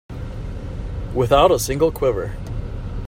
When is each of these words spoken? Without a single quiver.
Without 1.13 1.51
a 1.51 1.59
single 1.59 1.91
quiver. 1.91 2.35